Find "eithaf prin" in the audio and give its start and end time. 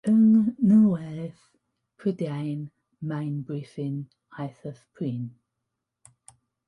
4.45-5.29